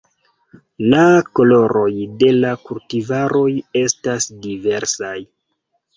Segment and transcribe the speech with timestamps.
[0.93, 1.01] La
[1.39, 1.91] koloroj
[2.23, 3.47] de la kultivaroj
[3.83, 5.17] estas diversaj.